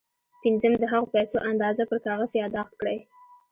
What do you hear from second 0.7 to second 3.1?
د هغو پيسو اندازه پر کاغذ ياداښت کړئ.